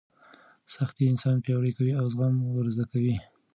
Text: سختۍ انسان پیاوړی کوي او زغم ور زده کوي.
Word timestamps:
سختۍ 0.73 1.05
انسان 1.11 1.35
پیاوړی 1.43 1.71
کوي 1.77 1.91
او 1.99 2.05
زغم 2.13 2.35
ور 2.55 2.67
زده 2.75 2.85
کوي. 2.91 3.15